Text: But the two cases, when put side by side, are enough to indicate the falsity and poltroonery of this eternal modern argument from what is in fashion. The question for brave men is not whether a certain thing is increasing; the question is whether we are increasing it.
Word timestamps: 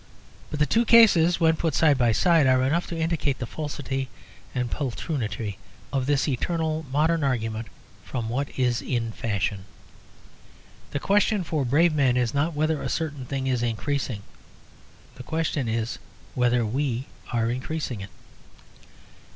But 0.49 0.57
the 0.59 0.65
two 0.65 0.83
cases, 0.83 1.39
when 1.39 1.55
put 1.57 1.75
side 1.75 1.95
by 1.95 2.11
side, 2.11 2.47
are 2.47 2.63
enough 2.63 2.87
to 2.87 2.97
indicate 2.97 3.37
the 3.37 3.45
falsity 3.45 4.09
and 4.55 4.71
poltroonery 4.71 5.59
of 5.93 6.07
this 6.07 6.27
eternal 6.27 6.87
modern 6.91 7.23
argument 7.23 7.67
from 8.03 8.27
what 8.27 8.49
is 8.57 8.81
in 8.81 9.11
fashion. 9.11 9.65
The 10.89 10.99
question 10.99 11.43
for 11.43 11.63
brave 11.65 11.93
men 11.93 12.17
is 12.17 12.33
not 12.33 12.55
whether 12.55 12.81
a 12.81 12.89
certain 12.89 13.27
thing 13.27 13.45
is 13.45 13.61
increasing; 13.61 14.23
the 15.17 15.21
question 15.23 15.67
is 15.69 15.99
whether 16.33 16.65
we 16.65 17.05
are 17.31 17.51
increasing 17.51 18.01
it. 18.01 18.09